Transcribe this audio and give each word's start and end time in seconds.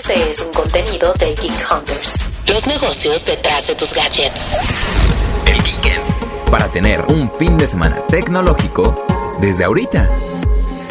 Este 0.00 0.30
es 0.30 0.40
un 0.40 0.50
contenido 0.54 1.12
de 1.18 1.26
Geek 1.34 1.66
Hunters. 1.70 2.14
Los 2.48 2.66
negocios 2.66 3.22
detrás 3.26 3.66
de 3.66 3.74
tus 3.74 3.92
gadgets. 3.92 4.40
El 5.44 5.62
Geekend. 5.62 6.50
Para 6.50 6.70
tener 6.70 7.02
un 7.08 7.30
fin 7.30 7.58
de 7.58 7.68
semana 7.68 7.96
tecnológico 8.08 8.94
desde 9.42 9.64
ahorita. 9.64 10.08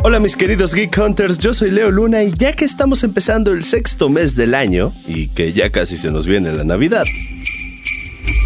Hola 0.03 0.19
mis 0.19 0.35
queridos 0.35 0.75
Geek 0.75 0.95
Hunters, 0.95 1.39
yo 1.39 1.55
soy 1.55 1.71
Leo 1.71 1.89
Luna 1.89 2.21
y 2.21 2.31
ya 2.33 2.53
que 2.53 2.65
estamos 2.65 3.03
empezando 3.03 3.51
el 3.51 3.63
sexto 3.63 4.09
mes 4.09 4.35
del 4.35 4.53
año 4.53 4.93
y 5.07 5.29
que 5.29 5.53
ya 5.53 5.71
casi 5.71 5.97
se 5.97 6.11
nos 6.11 6.27
viene 6.27 6.51
la 6.51 6.63
Navidad, 6.63 7.05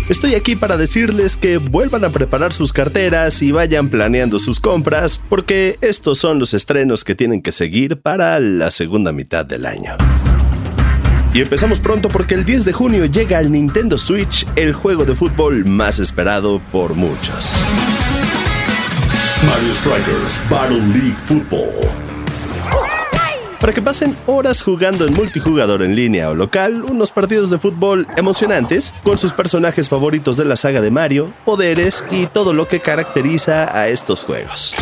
Estoy 0.10 0.36
aquí 0.36 0.58
para 0.58 0.76
decirles 0.76 1.38
que 1.38 1.58
vuelvan 1.58 2.04
a 2.04 2.10
preparar 2.10 2.52
sus 2.52 2.74
carteras 2.74 3.42
y 3.42 3.54
vayan 3.54 3.88
planeando 3.88 4.38
sus 4.38 4.60
compras, 4.60 5.22
porque 5.30 5.78
estos 5.80 6.18
son 6.18 6.40
los 6.40 6.54
estrenos 6.54 7.06
que 7.06 7.16
tienen 7.16 7.42
que 7.42 7.54
seguir 7.54 8.02
para 8.02 8.38
la 8.42 8.70
segunda 8.70 9.14
mitad 9.14 9.46
del 9.46 9.66
año. 9.66 9.96
Y 11.34 11.42
empezamos 11.42 11.80
pronto 11.80 12.10
porque 12.10 12.36
el 12.36 12.46
10 12.46 12.66
de 12.66 12.74
junio 12.74 13.06
llega 13.06 13.40
al 13.40 13.52
Nintendo 13.52 13.98
Switch 13.98 14.46
el 14.56 14.74
juego 14.74 15.04
de 15.04 15.16
fútbol 15.16 15.66
más 15.66 16.00
esperado 16.00 16.62
por 16.72 16.94
muchos. 16.94 17.64
Mario 19.48 19.74
Strikers 19.74 20.44
Battle 20.50 20.80
League 20.88 21.18
Football 21.26 22.04
para 23.64 23.72
que 23.72 23.82
pasen 23.82 24.14
horas 24.26 24.62
jugando 24.62 25.08
en 25.08 25.14
multijugador 25.14 25.84
en 25.84 25.96
línea 25.96 26.30
o 26.30 26.36
local 26.36 26.84
unos 26.84 27.12
partidos 27.12 27.50
de 27.50 27.58
fútbol 27.58 28.06
emocionantes 28.18 28.94
con 29.06 29.18
sus 29.18 29.32
personajes 29.32 29.88
favoritos 29.88 30.36
de 30.36 30.44
la 30.44 30.58
saga 30.58 30.82
de 30.82 30.92
Mario, 30.92 31.32
poderes 31.46 32.04
y 32.12 32.26
todo 32.26 32.52
lo 32.52 32.68
que 32.68 32.82
caracteriza 32.82 33.74
a 33.74 33.88
estos 33.88 34.22
juegos. 34.22 34.76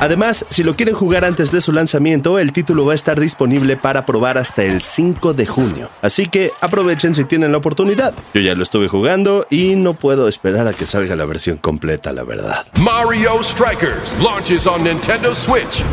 Además, 0.00 0.46
si 0.48 0.62
lo 0.62 0.74
quieren 0.74 0.94
jugar 0.94 1.26
antes 1.26 1.52
de 1.52 1.60
su 1.60 1.72
lanzamiento, 1.72 2.38
el 2.38 2.52
título 2.52 2.86
va 2.86 2.92
a 2.92 2.94
estar 2.94 3.20
disponible 3.20 3.76
para 3.76 4.06
probar 4.06 4.38
hasta 4.38 4.64
el 4.64 4.80
5 4.80 5.34
de 5.34 5.44
junio. 5.44 5.90
Así 6.00 6.26
que 6.26 6.52
aprovechen 6.62 7.14
si 7.14 7.24
tienen 7.24 7.52
la 7.52 7.58
oportunidad. 7.58 8.14
Yo 8.32 8.40
ya 8.40 8.54
lo 8.54 8.62
estuve 8.62 8.88
jugando 8.88 9.46
y 9.50 9.76
no 9.76 9.92
puedo 9.92 10.26
esperar 10.26 10.66
a 10.66 10.72
que 10.72 10.86
salga 10.86 11.16
la 11.16 11.26
versión 11.26 11.58
completa, 11.58 12.14
la 12.14 12.24
verdad. 12.24 12.64
Mario 12.80 13.44
Strikers 13.44 14.16
launches 14.22 14.66
on 14.66 14.82
Nintendo 14.82 15.34
Switch. 15.34 15.84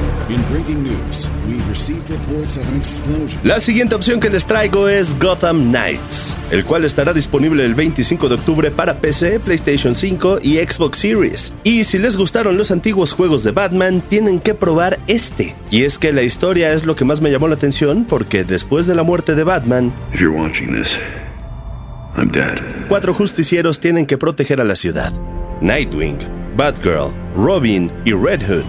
La 3.44 3.60
siguiente 3.60 3.96
opción 3.96 4.22
que 4.22 4.30
les 4.30 4.46
traigo 4.46 4.88
es 4.88 5.20
Gotham 5.20 5.70
Knights, 5.70 6.34
el 6.52 6.66
cual 6.66 6.86
estará 6.86 7.14
disponible 7.14 7.66
el 7.66 7.76
25 7.76 8.30
de 8.30 8.36
octubre 8.36 8.72
para 8.72 8.98
PC, 8.98 9.40
PlayStation 9.40 9.96
5 9.96 10.40
y 10.42 10.58
Xbox 10.58 11.00
Series. 11.00 11.54
Y 11.64 11.84
si 11.84 11.98
les 11.98 12.18
gustaron 12.18 12.58
los 12.58 12.72
antiguos 12.72 13.14
juegos 13.14 13.44
de 13.44 13.52
Batman, 13.52 14.02
tienen 14.02 14.40
que 14.40 14.54
probar 14.54 15.00
este. 15.08 15.56
Y 15.72 15.84
es 15.84 16.00
que 16.00 16.14
la 16.14 16.24
historia 16.24 16.72
es 16.72 16.86
lo 16.86 16.96
que 16.96 17.06
más 17.06 17.22
me 17.22 17.32
llamó 17.32 17.48
la 17.48 17.56
atención 17.56 18.06
porque 18.06 18.44
después 18.44 18.88
de 18.88 18.96
la 18.96 19.04
muerte 19.04 19.36
de 19.36 19.44
Batman, 19.44 19.94
cuatro 22.88 23.14
justicieros 23.14 23.80
tienen 23.80 24.06
que 24.06 24.18
proteger 24.18 24.60
a 24.62 24.64
la 24.64 24.76
ciudad. 24.76 25.12
Nightwing, 25.62 26.18
Batgirl, 26.56 27.14
Robin 27.36 27.92
y 28.06 28.14
Red 28.14 28.42
Hood. 28.44 28.64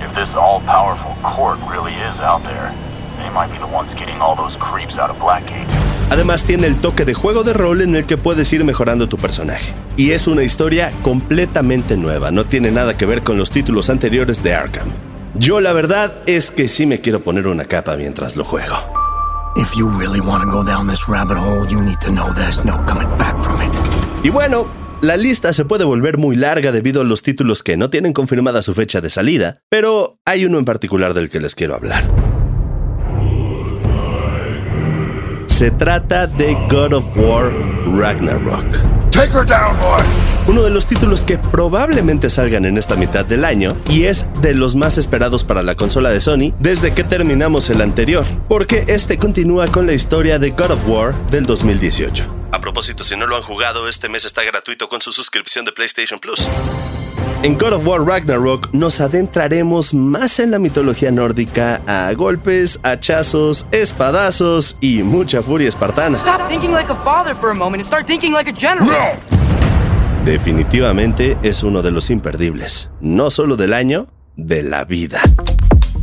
Además 6.11 6.45
tiene 6.45 6.67
el 6.67 6.77
toque 6.77 7.05
de 7.05 7.15
juego 7.15 7.45
de 7.45 7.53
rol 7.53 7.83
en 7.83 7.95
el 7.95 8.07
que 8.07 8.17
puedes 8.17 8.53
ir 8.53 8.65
mejorando 8.65 9.09
tu 9.09 9.19
personaje. 9.19 9.75
Y 9.97 10.13
es 10.13 10.27
una 10.27 10.43
historia 10.43 10.91
completamente 11.03 11.97
nueva, 11.97 12.31
no 12.31 12.47
tiene 12.47 12.71
nada 12.71 12.97
que 12.97 13.07
ver 13.07 13.23
con 13.23 13.37
los 13.37 13.51
títulos 13.51 13.91
anteriores 13.91 14.43
de 14.43 14.55
Arkham. 14.55 14.89
Yo 15.35 15.61
la 15.61 15.73
verdad 15.73 16.19
es 16.27 16.51
que 16.51 16.69
sí 16.69 16.87
me 16.87 17.01
quiero 17.01 17.21
poner 17.21 17.47
una 17.47 17.65
capa 17.65 17.97
mientras 17.97 18.37
lo 18.37 18.45
juego. 18.45 18.75
Y 24.23 24.31
bueno, 24.31 24.69
la 25.03 25.17
lista 25.17 25.53
se 25.53 25.65
puede 25.65 25.85
volver 25.85 26.17
muy 26.17 26.37
larga 26.37 26.73
debido 26.73 27.03
a 27.03 27.05
los 27.05 27.23
títulos 27.23 27.63
que 27.63 27.77
no 27.77 27.91
tienen 27.91 28.13
confirmada 28.13 28.63
su 28.63 28.75
fecha 28.75 29.01
de 29.01 29.11
salida, 29.11 29.61
pero 29.69 30.19
hay 30.25 30.45
uno 30.45 30.59
en 30.59 30.65
particular 30.65 31.13
del 31.13 31.29
que 31.29 31.41
les 31.41 31.55
quiero 31.55 31.75
hablar. 31.75 32.09
Se 35.59 35.73
trata 35.73 36.29
de 36.29 36.55
God 36.71 36.93
of 36.93 37.05
War 37.17 37.53
Ragnarok. 37.85 38.65
Uno 40.47 40.63
de 40.63 40.71
los 40.71 40.87
títulos 40.87 41.25
que 41.25 41.37
probablemente 41.37 42.31
salgan 42.31 42.65
en 42.65 42.79
esta 42.79 42.95
mitad 42.95 43.25
del 43.25 43.45
año 43.45 43.77
y 43.91 44.05
es 44.05 44.27
de 44.41 44.55
los 44.55 44.77
más 44.77 44.99
esperados 44.99 45.43
para 45.43 45.65
la 45.65 45.75
consola 45.75 46.11
de 46.11 46.21
Sony 46.21 46.55
desde 46.61 46.95
que 46.95 47.03
terminamos 47.03 47.71
el 47.71 47.81
anterior, 47.81 48.25
porque 48.49 48.85
este 48.87 49.19
continúa 49.19 49.67
con 49.67 49.85
la 49.89 49.95
historia 49.95 50.39
de 50.39 50.51
God 50.51 50.71
of 50.71 50.87
War 50.89 51.27
del 51.33 51.45
2018. 51.45 52.33
A 52.53 52.61
propósito, 52.61 53.03
si 53.03 53.17
no 53.17 53.27
lo 53.27 53.35
han 53.35 53.43
jugado, 53.43 53.89
este 53.89 54.09
mes 54.09 54.25
está 54.25 54.45
gratuito 54.45 54.89
con 54.89 55.03
su 55.03 55.11
suscripción 55.11 55.65
de 55.65 55.73
PlayStation 55.73 56.21
Plus. 56.21 56.49
En 57.41 57.57
God 57.57 57.73
of 57.75 57.87
War 57.87 58.05
Ragnarok 58.05 58.69
nos 58.73 59.01
adentraremos 59.01 59.95
más 59.95 60.41
en 60.41 60.51
la 60.51 60.59
mitología 60.59 61.13
nórdica 61.13 61.81
a 61.87 62.13
golpes, 62.15 62.81
hachazos, 62.83 63.67
espadazos 63.71 64.77
y 64.81 65.05
mucha 65.05 65.41
furia 65.41 65.69
espartana. 65.69 66.19
Definitivamente 70.25 71.39
es 71.43 71.63
uno 71.63 71.81
de 71.83 71.93
los 71.93 72.11
imperdibles, 72.11 72.91
no 73.01 73.31
solo 73.31 73.57
del 73.57 73.73
año, 73.73 74.09
de 74.35 74.65
la 74.65 74.85
vida. 74.85 75.21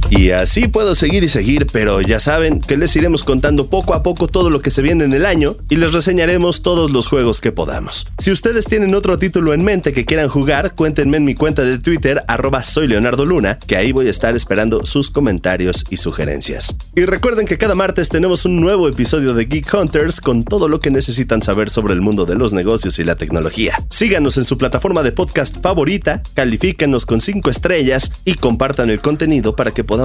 Y 0.10 0.30
así 0.32 0.68
puedo 0.68 0.94
seguir 0.94 1.24
y 1.24 1.30
seguir, 1.30 1.68
pero 1.72 2.00
ya 2.00 2.20
saben 2.20 2.62
que 2.62 2.78
les 2.78 2.96
iremos 2.96 3.24
contando 3.24 3.68
poco 3.68 3.96
a 3.96 4.04
poco 4.04 4.28
todo 4.28 4.50
lo 4.50 4.62
que 4.62 4.70
se 4.70 4.84
viene 4.84 5.04
en 5.04 5.14
el 5.14 5.26
año 5.26 5.58
y 5.68 5.78
les 5.78 5.94
reseñaremos 5.94 6.62
todos 6.62 6.92
los 6.92 7.08
juegos 7.08 7.42
que 7.42 7.52
podamos. 7.52 8.08
Si 8.20 8.32
ustedes 8.32 8.66
tienen 8.66 8.94
otro 8.94 9.18
título 9.18 9.54
en 9.54 9.64
mente 9.64 9.94
que 9.94 10.06
quieran 10.06 10.30
jugar, 10.30 10.76
cuéntenme 10.76 11.18
en 11.18 11.26
mi 11.26 11.34
cuenta 11.34 11.64
de 11.64 11.80
Twitter, 11.80 12.24
arroba 12.28 12.62
soy 12.62 12.88
Leonardo 12.88 13.26
Luna, 13.26 13.58
que 13.60 13.78
ahí 13.78 13.92
voy 13.92 14.08
a 14.08 14.12
estar 14.12 14.36
esperando 14.36 14.86
sus 14.86 15.10
comentarios 15.10 15.86
y 15.90 15.98
sugerencias. 15.98 16.78
Y 16.96 17.06
recuerden 17.06 17.48
que 17.48 17.58
cada 17.58 17.76
martes 17.76 18.10
tenemos 18.10 18.46
un 18.46 18.62
nuevo 18.62 18.88
episodio 18.88 19.34
de 19.34 19.46
Geek 19.46 19.74
Hunters 19.74 20.22
con 20.22 20.44
todo 20.44 20.68
lo 20.68 20.80
que 20.80 20.92
necesitan 20.92 21.42
saber 21.42 21.70
sobre 21.72 21.94
el 21.94 22.02
mundo 22.02 22.26
de 22.26 22.36
los 22.36 22.54
negocios 22.54 23.00
y 23.00 23.04
la 23.04 23.16
tecnología. 23.16 23.84
Síganos 23.90 24.38
en 24.38 24.46
su 24.46 24.58
plataforma 24.58 25.02
de 25.02 25.12
podcast 25.12 25.62
favorita, 25.62 26.22
califíquenos 26.36 27.06
con 27.08 27.22
5 27.22 27.50
estrellas 27.50 28.12
y 28.24 28.36
compartan 28.36 28.90
el 28.90 29.02
contenido 29.02 29.56
para 29.56 29.72
que 29.72 29.84
podamos 29.84 30.05